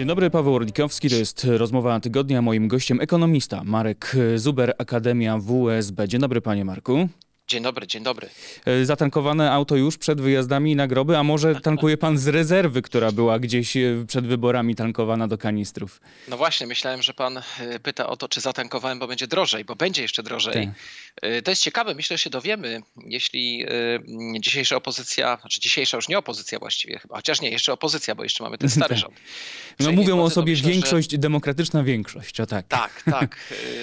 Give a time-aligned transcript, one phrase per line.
[0.00, 2.42] Dzień dobry, Paweł Orlikowski, to jest rozmowa tygodnia.
[2.42, 6.08] Moim gościem ekonomista Marek Zuber, Akademia WSB.
[6.08, 7.08] Dzień dobry, panie Marku.
[7.50, 8.28] Dzień dobry, dzień dobry.
[8.66, 13.12] E, Zatankowane auto już przed wyjazdami na groby, a może tankuje pan z rezerwy, która
[13.12, 16.00] była gdzieś e, przed wyborami tankowana do kanistrów?
[16.28, 17.42] No właśnie, myślałem, że pan e,
[17.82, 20.66] pyta o to, czy zatankowałem, bo będzie drożej, bo będzie jeszcze drożej.
[20.66, 20.74] Tak.
[21.44, 23.66] To jest ciekawe, myślę, że się dowiemy, jeśli
[24.40, 28.44] dzisiejsza opozycja, znaczy dzisiejsza już nie opozycja właściwie chyba, chociaż nie, jeszcze opozycja, bo jeszcze
[28.44, 28.98] mamy ten stary Tak.
[28.98, 29.14] rząd.
[29.80, 32.66] No mówią o sobie myślę, że- większość, demokratyczna większość, o tak.
[32.68, 33.36] Tak, tak.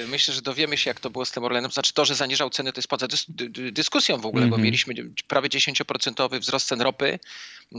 [0.04, 1.72] Y, Myślę, że dowiemy się, jak to było z tym Orlenem.
[1.72, 4.56] Znaczy to, że zaniżał ceny, to jest poza dys dy- dy- dyskusją w ogóle, bo
[4.56, 4.64] Mhm.
[4.64, 4.94] mieliśmy
[5.28, 7.20] prawie 10% wzrost cen ropy,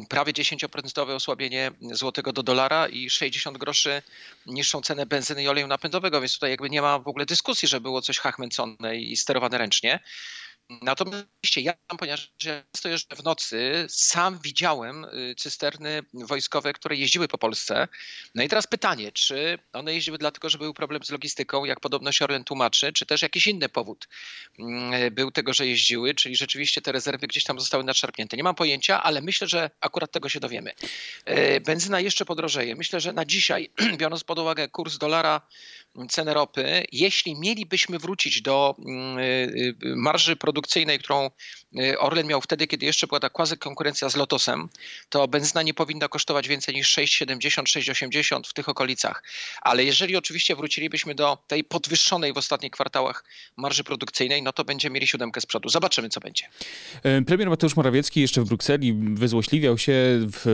[0.09, 4.03] prawie 10% osłabienie złotego do dolara i 60 groszy
[4.47, 7.81] niższą cenę benzyny i oleju napędowego, więc tutaj jakby nie ma w ogóle dyskusji, że
[7.81, 10.01] było coś hachmęcone i sterowane ręcznie.
[10.83, 11.27] Natomiast
[11.57, 17.89] ja, ponieważ często jeżdżę w nocy, sam widziałem y, cysterny wojskowe, które jeździły po Polsce.
[18.35, 22.13] No i teraz pytanie, czy one jeździły dlatego, że był problem z logistyką, jak podobno
[22.13, 24.09] się Orlen tłumaczy, czy też jakiś inny powód
[24.59, 28.37] mm, był tego, że jeździły, czyli rzeczywiście te rezerwy gdzieś tam zostały nadszarpnięte.
[28.37, 30.73] Nie mam pojęcia, ale myślę, że akurat tego się dowiemy.
[31.25, 32.77] E, Benzyna jeszcze podrożeje.
[32.77, 35.41] Myślę, że na dzisiaj, biorąc pod uwagę kurs dolara,
[36.07, 41.31] cenę ropy, jeśli mielibyśmy wrócić do mm, y, y, marży produkcyjnej, którą
[41.81, 44.69] y, Orlen miał wtedy, kiedy jeszcze była ta quasi konkurencja z Lotosem,
[45.09, 49.23] to benzyna nie powinna kosztować więcej niż 6,70, 6,80 w tych okolicach.
[49.63, 53.25] Ale jeżeli oczywiście wrócilibyśmy do tej podwyższonej w ostatnich kwartałach
[53.57, 55.69] marży produkcyjnej, no to będziemy mieli siódemkę z przodu.
[55.69, 56.45] Zobaczymy, co będzie.
[57.03, 59.93] E, Premier Mateusz Morawiecki jeszcze w Brukseli wyzłośliwiał się,
[60.33, 60.47] w,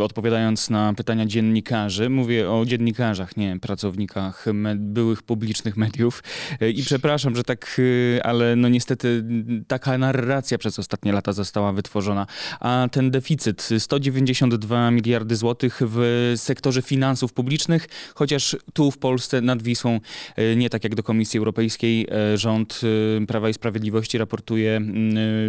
[0.00, 2.10] e, odpowiadając na pytania dziennikarzy.
[2.10, 6.22] Mówię o dziennikarzach, nie pracownikach me, byłych publicznych mediów.
[6.60, 7.80] E, I przepraszam, że tak,
[8.16, 9.24] e, ale no niestety
[9.68, 12.26] taka narracja przez ostatnie lata została wytworzona.
[12.60, 19.62] A ten deficyt 192 miliardy złotych w sektorze finansów publicznych, chociaż tu w Polsce nad
[19.62, 20.00] Wisłą,
[20.36, 22.80] e, nie tak jak do Komisji Europejskiej, rząd
[23.28, 24.80] Prawa i Sprawiedliwości raportuje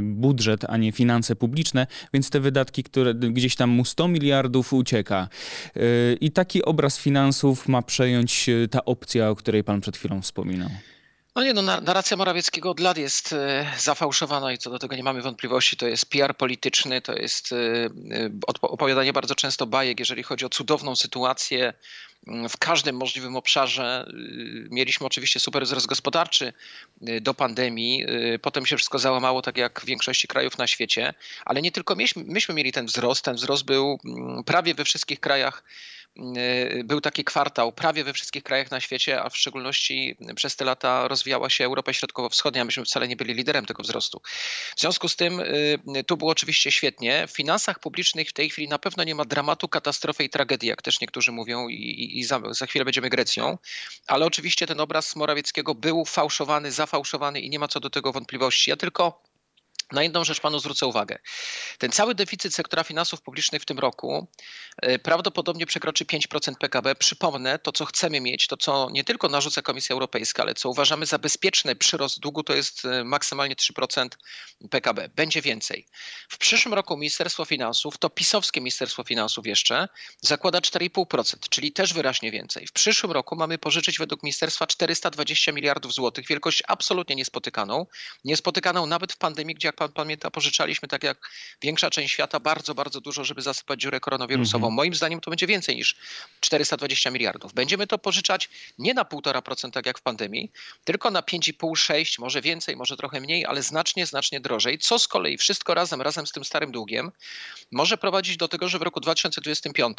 [0.02, 5.28] budżet, a nie finanse publiczne, więc te wydatki, które gdzieś tam mu 100 miliardów ucieka.
[6.22, 10.70] I taki obraz finansów ma przejąć ta opcja, o której pan przed chwilą wspominał.
[11.36, 14.96] No nie, no na- narracja Morawieckiego od lat jest e, zafałszowana i co do tego
[14.96, 15.78] nie mamy wątpliwości.
[15.78, 18.30] To jest PR polityczny, to jest e, e,
[18.62, 21.74] opowiadanie bardzo często bajek, jeżeli chodzi o cudowną sytuację
[22.28, 24.12] mm, w każdym możliwym obszarze.
[24.70, 26.54] Mieliśmy oczywiście super wzrost gospodarczy
[27.22, 28.06] do pandemii,
[28.42, 31.14] potem się wszystko załamało, tak jak w większości krajów na świecie,
[31.46, 33.26] ale nie tylko myśmy, myśmy mieli ten wzrost.
[33.26, 35.64] Ten wzrost był mm, prawie we wszystkich krajach
[36.84, 41.08] był taki kwartał prawie we wszystkich krajach na świecie, a w szczególności przez te lata
[41.08, 42.66] rozwijała się Europa Środkowo-Wschodnia.
[42.66, 44.22] Myśmy wcale nie byli liderem tego wzrostu.
[44.76, 47.28] W związku z tym y, tu było oczywiście świetnie.
[47.28, 50.82] W finansach publicznych w tej chwili na pewno nie ma dramatu, katastrofy i tragedii, jak
[50.82, 53.58] też niektórzy mówią, i, i za, za chwilę będziemy Grecją.
[54.08, 58.70] Ale oczywiście ten obraz Morawieckiego był fałszowany, zafałszowany i nie ma co do tego wątpliwości.
[58.70, 59.35] Ja tylko
[59.92, 61.18] na jedną rzecz panu zwrócę uwagę.
[61.78, 64.28] Ten cały deficyt sektora finansów publicznych w tym roku
[64.82, 66.96] e, prawdopodobnie przekroczy 5% PKB.
[66.96, 71.06] Przypomnę, to co chcemy mieć, to co nie tylko narzuca Komisja Europejska, ale co uważamy
[71.06, 74.08] za bezpieczny przyrost długu, to jest e, maksymalnie 3%
[74.70, 75.10] PKB.
[75.16, 75.86] Będzie więcej.
[76.30, 79.88] W przyszłym roku Ministerstwo Finansów, to pisowskie Ministerstwo Finansów jeszcze,
[80.22, 82.68] zakłada 4,5%, czyli też wyraźnie więcej.
[82.68, 87.86] W przyszłym roku mamy pożyczyć według ministerstwa 420 miliardów złotych, wielkość absolutnie niespotykaną.
[88.24, 91.30] Niespotykaną nawet w pandemii, gdzie jak pan pamięta, pożyczaliśmy tak jak
[91.62, 94.68] większa część świata bardzo, bardzo dużo, żeby zasypać dziurę koronawirusową.
[94.68, 94.74] Mhm.
[94.74, 95.96] Moim zdaniem to będzie więcej niż
[96.40, 97.54] 420 miliardów.
[97.54, 100.52] Będziemy to pożyczać nie na 1,5% tak jak w pandemii,
[100.84, 105.08] tylko na 5,5, 6, może więcej, może trochę mniej, ale znacznie, znacznie drożej, co z
[105.08, 107.12] kolei wszystko razem, razem z tym starym długiem
[107.72, 109.98] może prowadzić do tego, że w roku 2025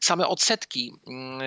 [0.00, 1.40] same odsetki mm,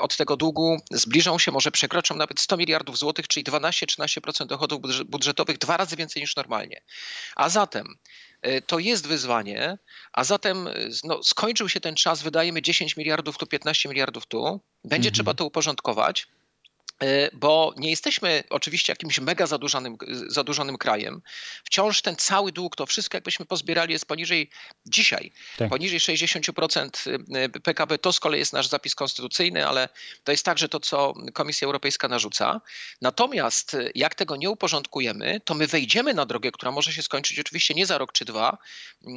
[0.00, 5.04] od tego długu zbliżą się, może przekroczą nawet 100 miliardów złotych, czyli 12-13% dochodów budż-
[5.04, 6.80] budżetowych, dwa razy więcej niż normalnie.
[7.36, 7.86] A zatem
[8.42, 9.78] e, to jest wyzwanie,
[10.12, 10.74] a zatem e,
[11.04, 15.14] no, skończył się ten czas, wydajemy 10 miliardów tu, 15 miliardów tu, będzie Mhm.
[15.14, 16.26] trzeba to uporządkować.
[17.02, 19.96] E, Bo nie jesteśmy oczywiście jakimś mega zadłużonym,
[20.28, 21.22] zadłużonym krajem.
[21.64, 24.50] Wciąż ten cały dług, to wszystko jakbyśmy pozbierali jest poniżej
[24.86, 25.70] dzisiaj, Tak.
[25.70, 26.90] poniżej 60%
[27.62, 27.98] PKB.
[27.98, 29.88] To z kolei jest nasz zapis konstytucyjny, ale
[30.24, 32.60] to jest także to, co Komisja Europejska narzuca.
[33.02, 37.74] Natomiast jak tego nie uporządkujemy, to my wejdziemy na drogę, która może się skończyć oczywiście
[37.74, 38.58] nie za rok czy dwa,
[39.02, 39.08] y,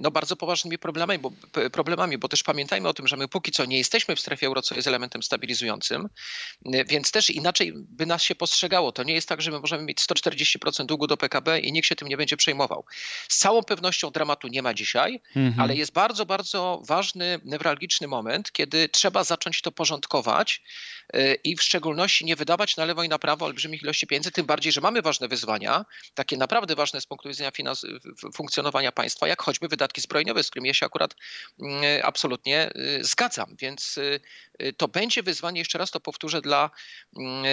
[0.00, 1.32] no bardzo poważnymi problemami, bo,
[1.72, 4.62] problemami, bo też pamiętajmy o tym, że my póki co nie jesteśmy w strefie euro,
[4.62, 6.08] co jest elementem stabilizującym,
[6.86, 8.92] więc też znaczy inaczej by nas się postrzegało.
[8.92, 11.96] To nie jest tak, że my możemy mieć 140% długu do PKB i nikt się
[11.96, 12.84] tym nie będzie przejmował.
[13.28, 15.60] Z całą pewnością dramatu nie ma dzisiaj, mhm.
[15.60, 20.62] ale jest bardzo, bardzo ważny, newralgiczny moment, kiedy trzeba zacząć to porządkować
[21.16, 24.46] y, i w szczególności nie wydawać na lewo i na prawo olbrzymich ilości pieniędzy, tym
[24.46, 25.84] bardziej, że mamy ważne wyzwania,
[26.14, 27.86] takie naprawdę ważne z punktu widzenia finans-
[28.34, 31.14] funkcjonowania państwa, jak choćby wydatki zbrojeniowe, z którymi ja się akurat
[31.62, 33.56] mm, absolutnie y, zgadzam.
[33.58, 33.98] Więc
[34.76, 36.70] to będzie wyzwanie, jeszcze raz to powtórzę, dla,
[37.16, 37.44] mm,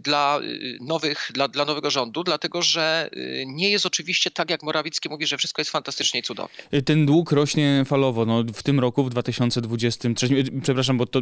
[0.00, 0.40] dla
[0.80, 3.10] nowych, dla, dla nowego rządu, dlatego że
[3.46, 6.82] nie jest oczywiście tak, jak Morawiecki mówi, że wszystko jest fantastycznie i cudownie.
[6.84, 8.26] Ten dług rośnie falowo.
[8.26, 10.28] No, w tym roku, w 2023,
[10.62, 11.20] przepraszam, bo to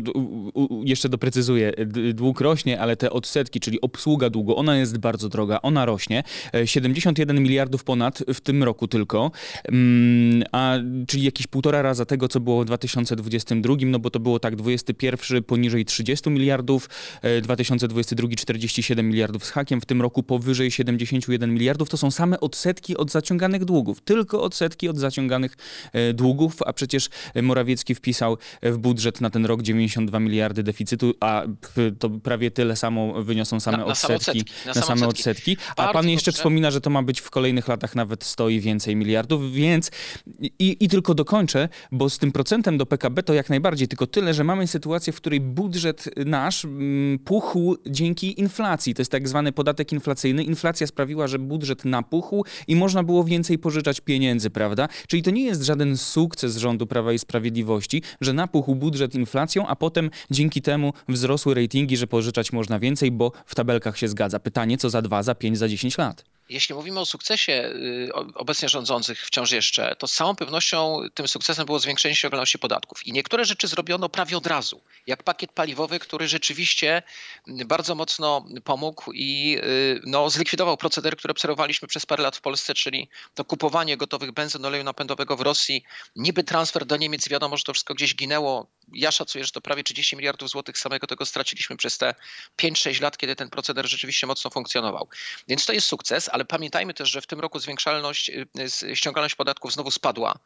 [0.85, 1.73] jeszcze doprecyzuję.
[2.15, 6.23] Dług rośnie, ale te odsetki, czyli obsługa długu, ona jest bardzo droga, ona rośnie.
[6.65, 9.31] 71 miliardów ponad w tym roku tylko,
[9.65, 10.77] mm, a
[11.09, 15.30] czyli jakieś półtora raza tego, co było w 2022, no bo to było tak, 21
[15.47, 16.89] poniżej 30 miliardów,
[17.43, 21.89] 2022 47 miliardów z hakiem, w tym roku powyżej 71 miliardów.
[21.89, 25.57] To są same odsetki od zaciąganych długów, tylko odsetki od zaciąganych
[25.93, 27.09] e, długów, a przecież
[27.43, 31.43] Morawiecki wpisał w budżet na ten rok 92 miliardy deficytu, a
[31.99, 34.15] to prawie tyle samo wyniosą same na, na odsetki.
[34.15, 34.45] odsetki.
[34.67, 35.57] Na, na same odsetki.
[35.77, 36.39] A pan jeszcze dobrze.
[36.39, 39.91] wspomina, że to ma być w kolejnych latach nawet 100 i więcej miliardów, więc
[40.41, 44.35] i, i tylko dokończę, bo z tym procentem do PKB to jak najbardziej, tylko tyle,
[44.35, 48.95] że mamy sytuację, w której budżet nasz mm, puchł dzięki inflacji.
[48.95, 50.45] To jest tak zwany podatek inflacyjny.
[50.45, 54.89] Inflacja sprawiła, że budżet napuchł i można było więcej pożyczać pieniędzy, prawda?
[55.09, 59.77] Czyli to nie jest żaden sukces rządu Prawa i Sprawiedliwości, że napuchł budżet inflacją, a
[59.77, 64.41] potem dzięki temu wzrosły ratingi, że pożyczać można więcej, bo w tabelkach się zgadza.
[64.41, 66.25] Pytanie, co za dwa, za pięć, za dziesięć lat?
[66.51, 71.67] Jeśli mówimy o sukcesie y, obecnie rządzących wciąż jeszcze, to z całą pewnością tym sukcesem
[71.67, 73.07] było zwiększenie ściągalności podatków.
[73.07, 77.03] I niektóre rzeczy zrobiono prawie od razu, jak pakiet paliwowy, który rzeczywiście
[77.47, 82.75] bardzo mocno pomógł i y, no, zlikwidował proceder, który obserwowaliśmy przez parę lat w Polsce,
[82.75, 85.85] czyli to kupowanie gotowych benzyn, oleju napędowego w Rosji,
[86.17, 88.67] niby transfer do Niemiec, wiadomo, że to wszystko gdzieś ginęło.
[88.93, 92.15] Ja szacuję, że to prawie 30 miliardów złotych samego tego straciliśmy przez te
[92.63, 95.09] 5-6 lat, kiedy ten proceder rzeczywiście mocno funkcjonował.
[95.49, 99.73] Więc to jest sukces, ale pamiętajmy też, że w tym roku zwiększalność, y, ściągalność podatków
[99.73, 100.39] znowu spadła,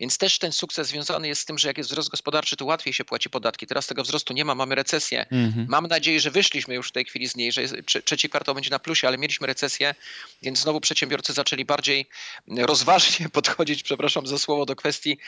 [0.00, 2.92] więc też ten sukces związany jest z tym, że jak jest wzrost gospodarczy, to łatwiej
[2.92, 3.66] się płaci podatki.
[3.66, 5.26] Teraz tego wzrostu nie ma, mamy recesję.
[5.30, 5.66] Mhm.
[5.68, 7.62] Mam nadzieję, że wyszliśmy już w tej chwili z niej, że
[8.04, 9.94] trzeci kwartał będzie na plusie, ale mieliśmy recesję,
[10.42, 12.08] więc znowu przedsiębiorcy zaczęli bardziej
[12.48, 15.18] rozważnie podchodzić, przepraszam za słowo, do kwestii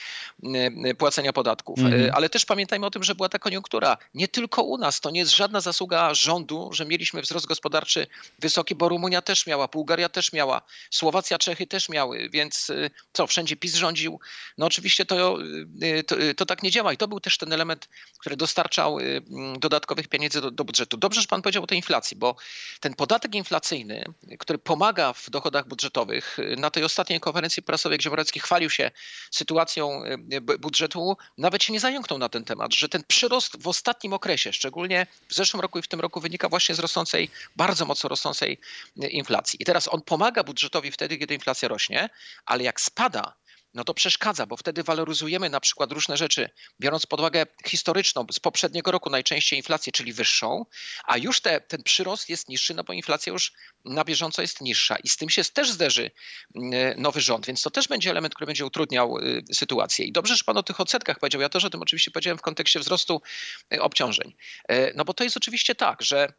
[0.86, 1.78] y, płacenia podatków.
[1.78, 2.02] Mhm.
[2.02, 3.96] Y, ale też pamiętajmy o tym, że była ta koniunktura.
[4.14, 8.06] Nie tylko u nas, to nie jest żadna zasługa rządu, że mieliśmy wzrost gospodarczy
[8.38, 13.26] wysoki, bo Rumunia też miała, Bułgaria też miała, Słowacja, Czechy też miały, więc y, co,
[13.26, 14.20] wszędzie PiS rządził?
[14.58, 15.38] No oczywiście to,
[15.82, 17.88] y, to, y, to tak nie działa i to był też ten element,
[18.18, 20.96] który dostarczał mm, dodatkowych pieniędzy do, do budżetu.
[20.96, 22.36] Dobrze, że pan powiedział o tej inflacji, bo
[22.80, 24.04] ten podatek inflacyjny,
[24.38, 28.90] który pomaga w dochodach budżetowych, na tej ostatniej konferencji prasowej, gdzie Morecki chwalił się
[29.30, 30.02] sytuacją
[30.60, 35.06] budżetu, nawet się nie zająknął na ten temat, że ten przyrost w ostatnim okresie, szczególnie
[35.28, 38.58] w zeszłym roku i w tym roku wynika właśnie z rosnącej, bardzo mocno rosnącej
[38.96, 39.62] inflacji.
[39.62, 42.10] I teraz on pomaga budżetowi wtedy, kiedy inflacja rośnie,
[42.46, 43.34] ale jak spada,
[43.74, 46.50] no to przeszkadza, bo wtedy waloryzujemy na przykład różne rzeczy,
[46.80, 50.66] biorąc pod uwagę historyczną z poprzedniego roku najczęściej inflację, czyli wyższą,
[51.04, 53.52] a już te, ten przyrost jest niższy, no bo inflacja już
[53.84, 56.10] na bieżąco jest niższa i z tym się też zderzy
[56.54, 60.04] mm, nowy rząd, więc to też będzie element, który będzie utrudniał y, sytuację.
[60.04, 62.42] I dobrze, że pan o tych odsetkach powiedział, ja też o tym oczywiście powiedziałem w
[62.42, 63.22] kontekście wzrostu
[63.74, 64.34] y, obciążeń.
[64.72, 66.32] Y, no bo to jest oczywiście tak, że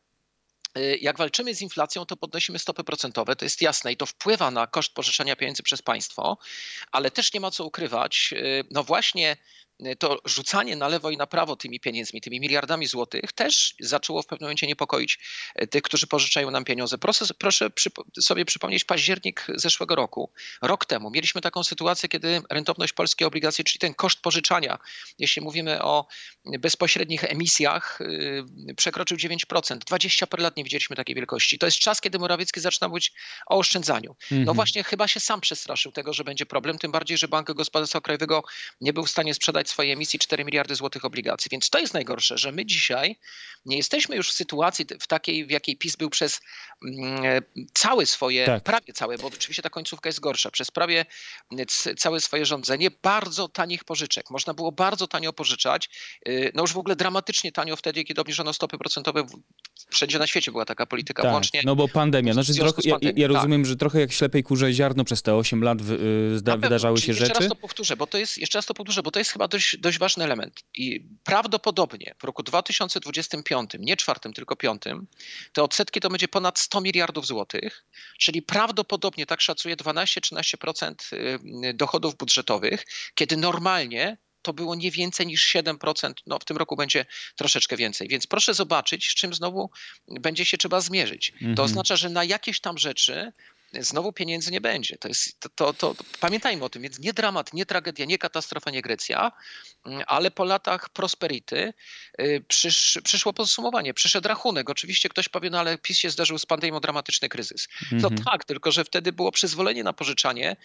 [1.02, 4.68] jak walczymy z inflacją, to podnosimy stopy procentowe, to jest jasne i to wpływa na
[4.68, 6.38] koszt pożyczania pieniędzy przez państwo,
[6.92, 9.38] ale też nie ma co ukrywać, y, no właśnie
[10.00, 14.26] to rzucanie na lewo i na prawo tymi pieniędzmi, tymi miliardami złotych też zaczęło w
[14.26, 15.20] pewnym momencie niepokoić
[15.62, 16.98] y, tych, którzy pożyczają nam pieniądze.
[16.98, 17.70] Proszę, proszę
[18.20, 20.32] sobie przypomnieć październik zeszłego roku.
[20.62, 24.78] Rok temu mieliśmy taką sytuację, kiedy rentowność polskiej obligacji, czyli ten koszt pożyczania,
[25.20, 26.08] jeśli mówimy o
[26.60, 29.78] bezpośrednich emisjach, y, przekroczył 9%.
[29.86, 31.60] 20 per lat nie widzieliśmy takiej wielkości.
[31.60, 33.14] To jest czas, kiedy Morawiecki zaczyna mówić
[33.48, 34.16] o oszczędzaniu.
[34.32, 34.56] No mhm.
[34.56, 38.44] właśnie chyba się sam przestraszył tego, że będzie problem, tym bardziej, że Bank Gospodarstwa Krajowego
[38.82, 41.50] nie był w stanie sprzedać sprzedać swojej emisji 4 miliardy złotych obligacji.
[41.52, 43.16] Więc to jest najgorsze, że my dzisiaj
[43.66, 46.42] nie jesteśmy już w sytuacji w takiej, w jakiej PiS był przez
[46.88, 47.42] mm,
[47.74, 48.64] całe swoje, tak.
[48.64, 51.06] prawie całe, bo oczywiście ta końcówka jest gorsza, przez prawie
[51.98, 54.32] całe swoje rządzenie bardzo tanich pożyczek.
[54.32, 55.90] Można było bardzo tanio pożyczać,
[56.28, 59.26] y, no już w ogóle dramatycznie tanio wtedy, kiedy obniżono stopy procentowe
[59.90, 61.62] wszędzie na świecie była taka polityka, tak, włącznie.
[61.66, 62.34] No bo pandemia.
[62.34, 63.70] Znaczy, trochę, ja, ja rozumiem, tak.
[63.70, 67.24] że trochę jak ślepej kurze ziarno przez te 8 lat y, zda, wydarzały się rzeczy.
[67.24, 69.48] Jeszcze raz to powtórzę, bo to jest, jeszcze raz to powtórzę, bo to jest chyba
[69.56, 70.64] dość, dość ważny element.
[70.74, 75.08] I prawdopodobnie w roku 2025, nie czwartym, tylko piątym,
[75.54, 77.86] te odsetki to będzie ponad 100 miliardów złotych,
[78.20, 82.86] czyli prawdopodobnie, tak szacuje, 12-13% y, dochodów budżetowych,
[83.16, 88.08] kiedy normalnie to było nie więcej niż 7%, no w tym roku będzie troszeczkę więcej.
[88.08, 89.70] Więc proszę zobaczyć, z czym znowu
[90.08, 91.32] będzie się trzeba zmierzyć.
[91.32, 91.66] To mhm.
[91.66, 93.32] oznacza, że na jakieś tam rzeczy
[93.74, 94.98] znowu pieniędzy nie będzie.
[94.98, 98.72] To jest, to, to, to, pamiętajmy o tym, więc nie dramat, nie tragedia, nie katastrofa,
[98.72, 99.32] nie Grecja,
[100.08, 101.74] ale po latach prosperity
[102.22, 104.70] y, przysz, przyszło podsumowanie, przyszedł rachunek.
[104.70, 107.68] Oczywiście ktoś powie, no ale PiS się zdarzył z pandemią dramatyczny kryzys.
[107.92, 108.24] No mhm.
[108.24, 110.56] tak, tylko że wtedy było przyzwolenie na pożyczanie.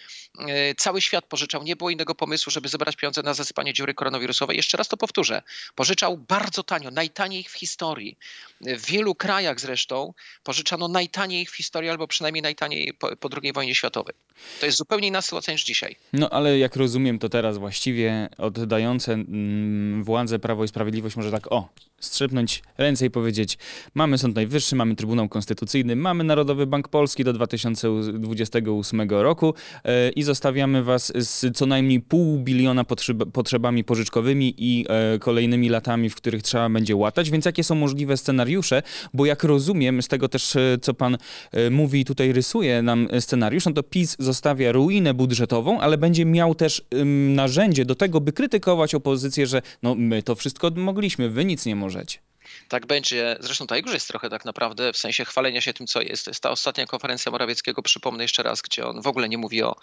[0.40, 4.56] Y, cały świat pożyczał, nie było innego pomysłu, żeby zebrać pieniądze na zasypanie dziury koronawirusowej.
[4.56, 5.42] Jeszcze raz to powtórzę.
[5.74, 8.18] Pożyczał bardzo tanio, najtaniej w historii.
[8.60, 13.74] W wielu krajach zresztą pożyczano najtaniej w historii, albo przynajmniej najtaniej po, po II wojnie
[13.74, 14.14] światowej.
[14.60, 15.96] To jest zupełnie inna sytuacja niż dzisiaj.
[16.12, 21.52] No ale jak rozumiem, to teraz właściwie oddające mm, władzę Prawo i Sprawiedliwość może tak,
[21.52, 21.68] o,
[22.00, 23.58] strzepnąć ręce i powiedzieć:
[23.94, 29.54] Mamy Sąd Najwyższy, mamy Trybunał Konstytucyjny, mamy Narodowy Bank Polski do 2028 roku
[29.84, 32.84] e, i zostawiamy Was z co najmniej pół biliona
[33.32, 37.30] potrzebami pożyczkowymi i e, kolejnymi latami, w których trzeba będzie łatać.
[37.30, 38.82] Więc jakie są możliwe scenariusze?
[39.14, 41.18] Bo jak rozumiem, z tego też, e, co Pan
[41.70, 46.54] mówi i tutaj rysuje nam scenariusz, no to PiS zostawia ruinę budżetową, ale będzie miał
[46.54, 46.82] też
[47.34, 51.76] narzędzie do tego, by krytykować opozycję, że no my to wszystko mogliśmy, wy nic nie
[51.76, 52.29] możecie możecie.
[52.68, 56.00] Tak będzie, zresztą to już jest trochę tak naprawdę w sensie chwalenia się tym, co
[56.00, 56.24] jest.
[56.24, 59.62] To jest ta ostatnia konferencja Morawieckiego, przypomnę jeszcze raz, gdzie on w ogóle nie mówi
[59.62, 59.76] o,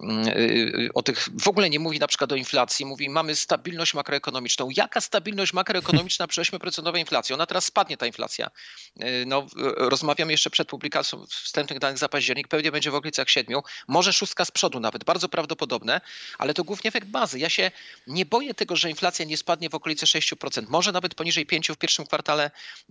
[0.00, 3.94] mm, y, o tych, w ogóle nie mówi na przykład o inflacji, mówi mamy stabilność
[3.94, 4.68] makroekonomiczną.
[4.70, 7.34] Jaka stabilność makroekonomiczna przy 8% inflacji?
[7.34, 8.50] Ona teraz spadnie ta inflacja.
[9.02, 13.60] Y, no, rozmawiam jeszcze przed publikacją wstępnych danych za październik, pewnie będzie w okolicach 7,
[13.88, 16.00] może szóstka z przodu nawet, bardzo prawdopodobne,
[16.38, 17.38] ale to głównie efekt bazy.
[17.38, 17.70] Ja się
[18.06, 21.76] nie boję tego, że inflacja nie spadnie w okolice 6%, może nawet poniżej 5 w
[21.76, 22.50] pierwszym kwartale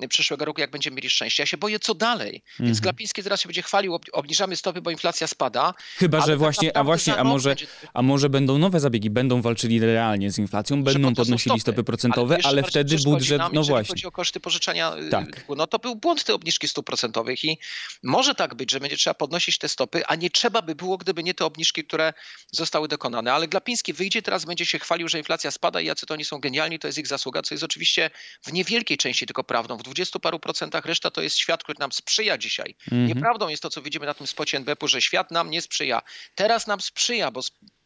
[0.10, 1.44] przyszłego roku, jak będziemy mieli szczęście.
[1.44, 2.32] Ja się boję, co dalej.
[2.60, 2.82] Więc mhm.
[2.82, 5.74] Glapiński zaraz się będzie chwalił, obniżamy stopy, bo inflacja spada.
[5.98, 7.68] Chyba, że tak właśnie, a właśnie, a może, będzie...
[7.94, 12.36] a może będą nowe zabiegi, będą walczyli realnie z inflacją, będą podnosili stopy, stopy procentowe,
[12.36, 13.94] ale, ale wtedy budżet, nam, no właśnie.
[13.94, 15.46] chodzi o koszty pożyczania, y, tak.
[15.58, 17.58] no to był błąd te obniżki stóp procentowych i
[18.04, 21.24] może tak być, że będzie trzeba podnosić te stopy, a nie trzeba by było, gdyby
[21.24, 22.14] nie te obniżki, które
[22.52, 23.34] zostały dokonane.
[23.34, 26.40] Ale Glapiński wyjdzie teraz, będzie się chwalił, że inflacja spada i jacy to oni są
[26.40, 28.12] genialni, to jest ich zasługa, co jest oczywiście
[28.44, 29.78] w niewielkiej części tylko prawdą.
[29.78, 32.76] W dwudziestu paru procentach reszta to jest świat, który nam sprzyja dzisiaj.
[32.92, 33.08] Mm -hmm.
[33.08, 36.02] Nieprawdą jest to, co widzimy na tym spocie NBP-u, że świat nam nie sprzyja.
[36.36, 37.42] Teraz nam sprzyja, bo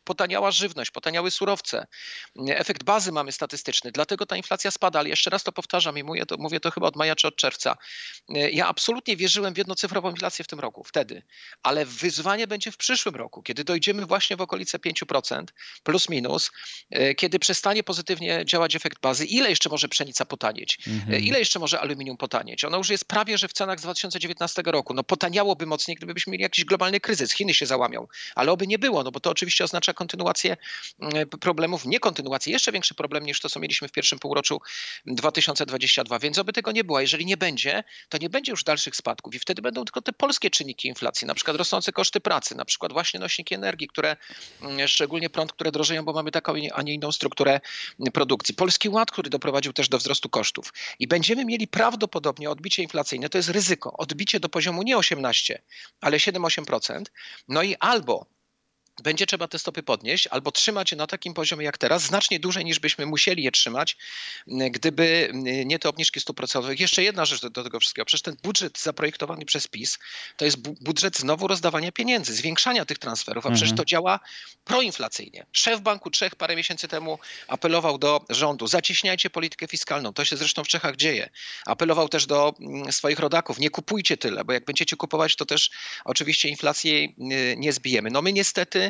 [0.06, 1.88] potaniała żywność, potaniały surowce.
[2.48, 6.26] Efekt bazy mamy statystyczny, dlatego ta inflacja spada, ale jeszcze raz to powtarzam i mówię
[6.26, 7.78] to, mówię to chyba od maja czy od czerwca.
[8.30, 11.24] Ja absolutnie wierzyłem w jednocyfrową inflację w tym roku, wtedy,
[11.64, 15.44] ale wyzwanie będzie w przyszłym roku, kiedy dojdziemy właśnie w okolice 5%,
[15.84, 16.52] plus minus,
[17.18, 19.26] kiedy przestanie pozytywnie działać efekt bazy.
[19.26, 20.78] Ile jeszcze może pszenica potanieć?
[20.88, 21.24] Mhm.
[21.24, 22.64] Ile jeszcze może aluminium potanieć?
[22.64, 24.94] Ono już jest prawie, że w cenach z 2019 roku.
[24.94, 27.34] No potaniałoby mocniej, gdybyśmy mieli jakiś globalny kryzys.
[27.34, 30.58] Chiny się załamią, ale oby nie było, no bo to oczywiście oznacza kontynuację
[31.00, 34.62] mm, problemów, nie kontynuację, jeszcze większy problem niż to, co mieliśmy w pierwszym półroczu
[35.06, 36.20] 2022.
[36.20, 37.00] Więc oby tego nie było.
[37.00, 40.50] Jeżeli nie będzie, to nie będzie już dalszych spadków i wtedy będą tylko te polskie
[40.50, 44.18] czynniki inflacji, na przykład rosnące koszty pracy, na przykład właśnie nośniki energii, które
[44.62, 47.60] mm, szczególnie prąd, które drożeją, bo mamy taką, a nie inną strukturę
[48.14, 48.56] produkcji.
[48.56, 50.74] Polski Ład, który doprowadził też do wzrostu kosztów.
[51.00, 55.62] I będziemy mieli prawdopodobnie odbicie inflacyjne, to jest ryzyko, odbicie do poziomu nie 18,
[56.02, 57.04] ale 7-8%.
[57.48, 58.25] No i albo
[59.04, 62.66] będzie trzeba te stopy podnieść albo trzymać je na takim poziomie jak teraz, znacznie dłużej
[62.66, 63.98] niż byśmy musieli je trzymać,
[64.48, 65.32] gdyby
[65.66, 66.80] nie te obniżki stóp procentowych.
[66.80, 68.06] Jeszcze jedna rzecz do, do, tego wszystkiego.
[68.06, 70.00] Przecież ten budżet zaprojektowany przez PiS
[70.38, 73.78] to jest bu budżet znowu rozdawania pieniędzy, zwiększania tych transferów, a przecież mhm.
[73.78, 74.20] to działa
[74.66, 75.46] proinflacyjnie.
[75.52, 80.14] Szef Banku Czech parę miesięcy temu apelował do rządu, zacieśniajcie politykę fiskalną.
[80.14, 81.30] To się zresztą w Czechach dzieje.
[81.66, 85.70] Apelował też do mm, swoich rodaków, nie kupujcie tyle, bo jak będziecie kupować, to też
[86.06, 87.08] oczywiście inflację
[87.58, 88.10] nie zbijemy.
[88.12, 88.85] No my niestety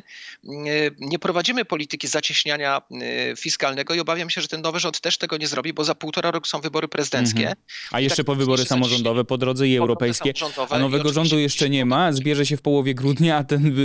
[0.99, 5.37] nie prowadzimy polityki zacieśniania e, fiskalnego i obawiam się, że ten nowy rząd też tego
[5.37, 7.39] nie zrobi, bo za półtora roku są wybory prezydenckie.
[7.39, 7.55] Mhm.
[7.91, 10.33] A jeszcze tak, po wybory samorządowe po drodze i europejskie,
[10.69, 13.75] a nowego rządu jeszcze nie ma, zbierze się w połowie grudnia, a ten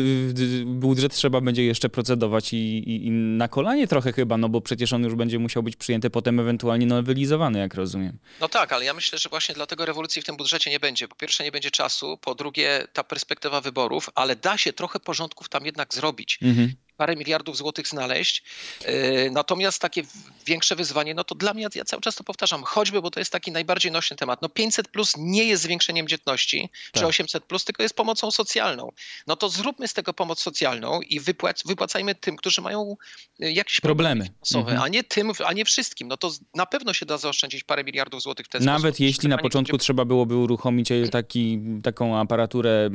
[0.66, 4.92] budżet trzeba będzie jeszcze procedować i, i, i na kolanie trochę chyba, no bo przecież
[4.92, 8.18] on już będzie musiał być przyjęty potem ewentualnie nowelizowany, jak rozumiem.
[8.40, 11.08] No tak, ale ja myślę, że właśnie dlatego rewolucji w tym budżecie nie będzie.
[11.08, 15.48] Po pierwsze nie będzie czasu, po drugie ta perspektywa wyborów, ale da się trochę porządków
[15.48, 16.38] tam jednak zrobić zrobić.
[16.42, 16.70] Mhm.
[17.00, 18.42] Parę miliardów złotych znaleźć.
[18.84, 20.02] E, natomiast takie
[20.46, 23.32] większe wyzwanie, no to dla mnie, ja cały czas to powtarzam, choćby, bo to jest
[23.32, 24.42] taki najbardziej nośny temat.
[24.42, 27.00] No 500 plus nie jest zwiększeniem dzietności, tak.
[27.00, 28.92] czy 800 plus, tylko jest pomocą socjalną.
[29.26, 32.96] No to zróbmy z tego pomoc socjalną i wypłac, wypłacajmy tym, którzy mają
[33.40, 34.82] e, jakieś problemy, finansowe, mhm.
[34.82, 36.08] a nie tym, a nie wszystkim.
[36.08, 39.00] No to na pewno się da zaoszczędzić parę miliardów złotych w ten Nawet sposób.
[39.00, 42.90] jeśli na początku trzeba byłoby uruchomić taki, taką aparaturę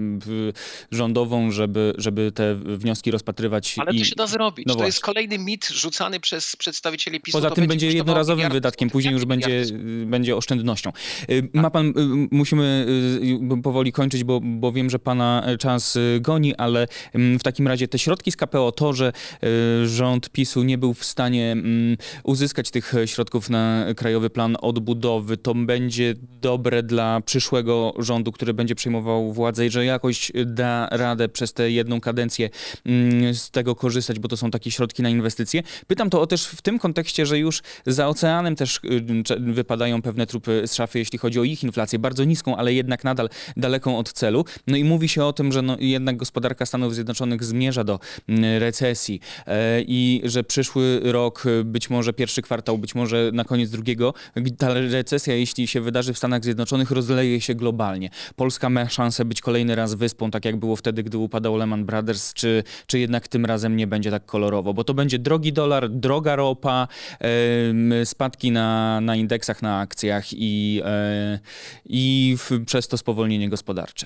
[0.92, 3.76] rządową, żeby, żeby te wnioski rozpatrywać.
[3.80, 3.95] Ale.
[4.00, 4.66] To się da zrobić.
[4.68, 7.38] No to jest kolejny mit rzucany przez przedstawicieli PiSu.
[7.38, 9.66] Poza tym będzie jednorazowym wydatkiem, później już będzie,
[10.06, 10.92] będzie oszczędnością.
[11.30, 11.94] Y, ma pan, y,
[12.32, 12.86] musimy
[13.54, 18.00] y, powoli kończyć, bo, bo wiem, że pana czas goni, ale w takim razie te
[18.00, 19.12] środki z KPO, to, że
[19.86, 21.56] rząd PiSu nie był w stanie
[22.24, 28.76] uzyskać tych środków na Krajowy Plan Odbudowy, to będzie dobre dla przyszłego rządu, który będzie
[28.76, 32.50] przejmował władzę i że jakoś da radę przez tę jedną kadencję
[33.34, 33.85] z tego korzystać,
[34.20, 35.64] bo to są takie środki na inwestycje.
[35.88, 38.80] Pytam to o też w tym kontekście, że już za oceanem też
[39.40, 43.30] wypadają pewne trupy z szafy, jeśli chodzi o ich inflację, bardzo niską, ale jednak nadal
[43.58, 44.46] daleką od celu.
[44.68, 48.00] No i mówi się o tym, że no jednak gospodarka Stanów Zjednoczonych zmierza do
[48.60, 54.14] recesji e, i że przyszły rok, być może pierwszy kwartał, być może na koniec drugiego,
[54.58, 58.10] ta recesja, jeśli się wydarzy w Stanach Zjednoczonych, rozleje się globalnie.
[58.36, 62.34] Polska ma szansę być kolejny raz wyspą, tak jak było wtedy, gdy upadał Lehman Brothers,
[62.34, 66.36] czy, czy jednak tym razem nie będzie tak kolorowo, bo to będzie drogi dolar, droga
[66.36, 66.88] ropa,
[68.04, 71.40] spadki na, na indeksach, na akcjach i, e,
[71.86, 74.06] i w, przez to spowolnienie gospodarcze.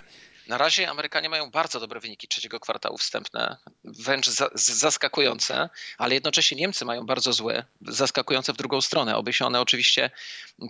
[0.49, 6.57] Na razie Amerykanie mają bardzo dobre wyniki trzeciego kwartału wstępne, wręcz za, zaskakujące, ale jednocześnie
[6.57, 9.17] Niemcy mają bardzo złe, zaskakujące w drugą stronę.
[9.17, 10.11] Oby się one oczywiście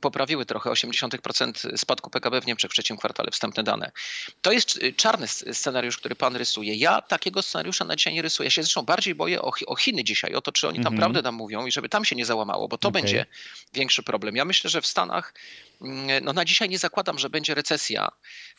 [0.01, 3.91] poprawiły trochę, 80% spadku PKB w Niemczech w trzecim kwartale, wstępne dane.
[4.41, 6.75] To jest czarny scenariusz, który pan rysuje.
[6.75, 8.47] Ja takiego scenariusza na dzisiaj nie rysuję.
[8.47, 10.95] Ja się zresztą bardziej boję o, o Chiny dzisiaj, o to, czy oni tam mm
[10.95, 10.99] -hmm.
[10.99, 13.01] prawdę nam mówią i żeby tam się nie załamało, bo to okay.
[13.01, 13.25] będzie
[13.73, 14.35] większy problem.
[14.35, 15.33] Ja myślę, że w Stanach
[16.21, 18.09] no na dzisiaj nie zakładam, że będzie recesja,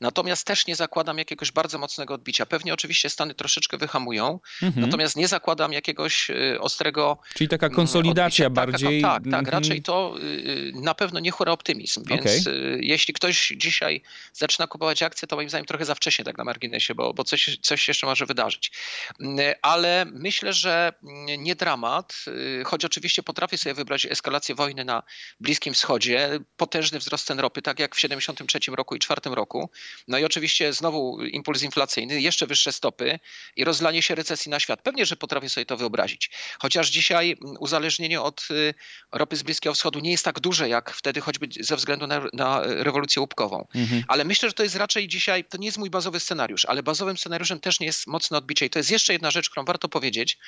[0.00, 2.46] natomiast też nie zakładam jakiegoś bardzo mocnego odbicia.
[2.46, 4.86] Pewnie oczywiście Stany troszeczkę wyhamują, mhm.
[4.86, 7.18] natomiast nie zakładam jakiegoś y, ostrego.
[7.34, 8.66] Czyli taka mm, konsolidacja odbicia.
[8.66, 9.02] bardziej.
[9.02, 9.62] Tak, tak, tak, mhm.
[9.62, 12.04] raczej to y, y, na pewno nie chóra optymizm.
[12.04, 12.78] Więc okay.
[12.80, 16.94] jeśli ktoś dzisiaj zaczyna kupować akcje, to moim zdaniem trochę za wcześnie, tak na marginesie,
[16.94, 18.72] bo, bo coś, coś jeszcze może wydarzyć.
[19.20, 20.92] Mm, ale myślę, że
[21.38, 22.24] nie dramat,
[22.64, 25.02] choć oczywiście potrafię sobie wybrać eskalację wojny na
[25.40, 29.70] Bliskim Wschodzie, potężny wzrost wzrost cen ropy, tak jak w 73 roku i 4 roku.
[30.08, 33.18] No i oczywiście znowu impuls inflacyjny, jeszcze wyższe stopy
[33.56, 34.82] i rozlanie się recesji na świat.
[34.82, 36.30] Pewnie, że potrafię sobie to wyobrazić.
[36.58, 38.74] Chociaż dzisiaj uzależnienie od y,
[39.12, 42.62] ropy z Bliskiego Wschodu nie jest tak duże, jak wtedy choćby ze względu na, na
[42.62, 43.66] rewolucję łupkową.
[43.74, 44.04] Mhm.
[44.08, 47.18] Ale myślę, że to jest raczej dzisiaj, to nie jest mój bazowy scenariusz, ale bazowym
[47.18, 48.66] scenariuszem też nie jest mocne odbicie.
[48.66, 50.38] I to jest jeszcze jedna rzecz, którą warto powiedzieć.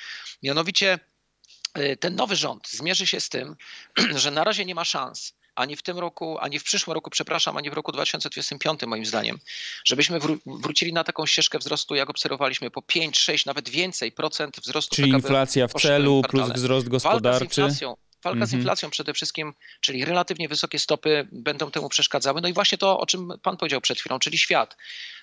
[0.43, 0.99] Mianowicie
[1.77, 3.55] y, ten nowy rząd zmierzy się z tym,
[4.21, 7.57] że na razie nie ma szans ani w tym roku, ani w przyszłym roku, przepraszam,
[7.57, 9.39] ani w roku 2025 moim zdaniem,
[9.85, 14.59] żebyśmy wró wrócili na taką ścieżkę wzrostu, jak obserwowaliśmy, po 5, 6, nawet więcej procent
[14.59, 17.39] wzrostu Czyli PKB inflacja w celu plus wzrost gospodarczy.
[17.39, 18.59] Walka z inflacją, Walka z mhm.
[18.59, 22.41] inflacją przede wszystkim, czyli relatywnie wysokie stopy będą temu przeszkadzały.
[22.41, 24.77] No i właśnie to, o czym pan powiedział przed chwilą, czyli świat.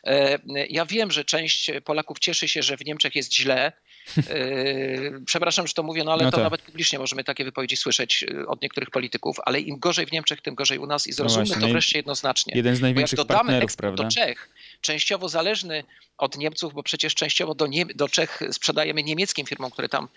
[0.05, 0.38] E,
[0.69, 3.73] ja wiem, że część Polaków cieszy się, że w Niemczech jest źle.
[4.18, 6.44] E, przepraszam, że to mówię, no ale no to tak.
[6.44, 10.40] nawet publicznie możemy takie wypowiedzi słyszeć e, od niektórych polityków, ale im gorzej w Niemczech,
[10.40, 12.53] tym gorzej u nas i zrozummy no to wreszcie jednoznacznie.
[12.57, 14.05] Jeden z największych Bo jak dodamy partnerów, prawda?
[14.05, 14.49] do Czech,
[14.81, 15.85] częściowo zależny
[16.18, 20.09] od Niemców, bo przecież częściowo do, Nie do Czech sprzedajemy niemieckim firmom, które tam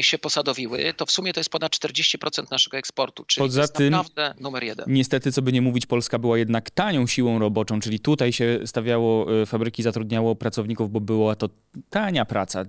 [0.00, 3.74] się posadowiły, to w sumie to jest ponad 40% naszego eksportu, czyli Poza to jest
[3.74, 4.86] tym, naprawdę numer jeden.
[4.88, 9.42] Niestety, co by nie mówić, Polska była jednak tanią siłą roboczą, czyli tutaj się stawiało,
[9.42, 11.48] e, fabryki zatrudniało pracowników, bo była to
[11.90, 12.64] tania praca.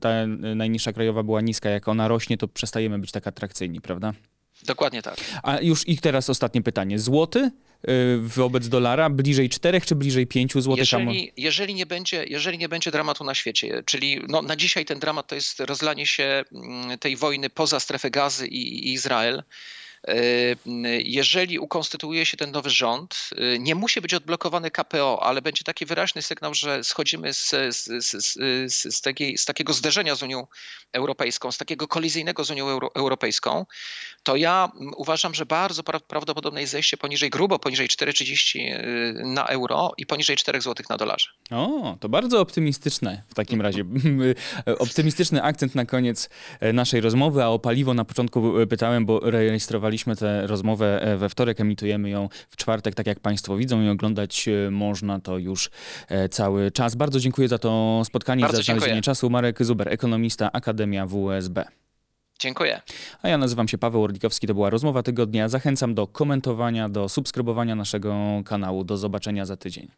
[0.00, 4.12] Ta najniższa krajowa była niska, jak ona rośnie, to przestajemy być tak atrakcyjni, prawda?
[4.66, 5.16] Dokładnie tak.
[5.42, 6.98] A już i teraz ostatnie pytanie.
[6.98, 7.50] Złoty
[7.88, 9.10] Y, wobec dolara?
[9.10, 10.76] Bliżej 4 czy bliżej 5 zł?
[10.76, 14.98] Jeżeli, jeżeli, nie będzie, jeżeli nie będzie dramatu na świecie, czyli no, na dzisiaj ten
[14.98, 19.44] dramat to jest rozlanie się mm, tej wojny poza strefę gazy i, i Izrael, E,
[21.04, 25.86] jeżeli ukonstytuuje się ten nowy rząd, e, nie musi być odblokowany KPO, ale będzie taki
[25.86, 30.46] wyraźny sygnał, że schodzimy z, z, z, z, takiej, takiego zderzenia z Unią
[30.92, 33.66] Europejską, z takiego kolizyjnego z Unią Euro, Europejską,
[34.22, 39.92] to ja uważam, że bardzo prawdopodobne jest zejście poniżej, grubo poniżej 4,30 e, na euro
[39.98, 41.28] i poniżej 4 zł na dolarze.
[41.50, 43.84] O, to bardzo optymistyczne w takim razie.
[44.78, 46.30] Optymistyczny akcent na koniec
[46.72, 51.28] naszej rozmowy, a o paliwo na początku pytałem, bo rejestrowali nagrywaliśmy tę rozmowę e, we
[51.28, 55.70] wtorek, emitujemy ją w czwartek, tak jak Państwo widzą i oglądać e, można to już
[56.08, 56.94] e, cały czas.
[56.94, 59.02] Bardzo dziękuję za to spotkanie Bardzo i za znalezienie dziękuję.
[59.02, 59.30] czasu.
[59.30, 61.64] Marek Zuber, ekonomista, Akademia WSB.
[62.38, 62.80] Dziękuję.
[63.22, 65.48] A ja nazywam się Paweł Orlikowski, to była rozmowa tygodnia.
[65.48, 68.84] Zachęcam do komentowania, do subskrybowania naszego kanału.
[68.84, 69.88] Do zobaczenia za tydzień.